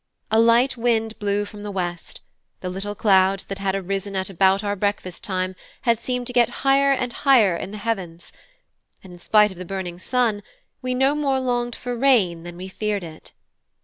[0.31, 2.21] A light wind blew from the west;
[2.61, 6.49] the little clouds that had arisen at about our breakfast time had seemed to get
[6.65, 8.33] higher and higher in the heavens;
[9.03, 10.41] and in spite of the burning sun
[10.81, 13.31] we no more longed for rain than we feared it.